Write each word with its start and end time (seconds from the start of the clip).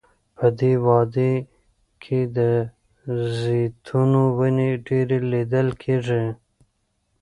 په 0.37 0.47
دې 0.59 0.73
وادۍ 0.85 1.33
کې 2.03 2.19
د 2.37 2.39
زیتونو 3.39 4.21
ونې 4.37 4.71
ډیرې 4.87 5.19
لیدل 5.31 5.67
کیږي. 5.83 6.23